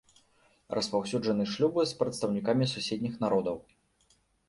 [0.77, 3.57] Распаўсюджаны шлюбы з прадстаўнікамі суседніх народаў.